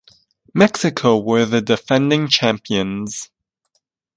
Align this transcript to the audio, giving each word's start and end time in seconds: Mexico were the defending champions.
Mexico 0.55 1.19
were 1.19 1.45
the 1.45 1.61
defending 1.61 2.27
champions. 2.27 3.29